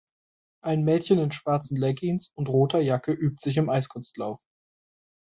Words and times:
Ein 0.63 0.83
Mädchen 0.83 1.19
in 1.19 1.31
schwarzen 1.31 1.77
Leggings 1.77 2.31
und 2.33 2.49
roter 2.49 2.81
Jacke 2.81 3.11
übt 3.13 3.39
sich 3.43 3.57
im 3.57 3.69
Eiskunstlauf. 3.69 4.39